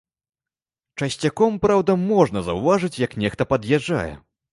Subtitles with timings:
[1.01, 4.09] Часцяком, праўда, можна заўважыць, як нехта пад'язджае.